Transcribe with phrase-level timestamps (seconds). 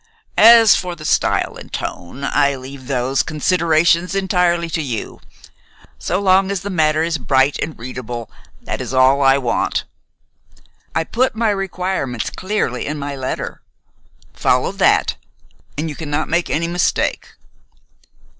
[0.39, 5.21] As for the style and tone, I leave those considerations entirely to you.
[5.99, 8.27] So long as the matter is bright and readable,
[8.63, 9.83] that is all I want.
[10.95, 13.61] I put my requirements clearly in my letter.
[14.33, 15.17] Follow that,
[15.77, 17.33] and you cannot make any mistake."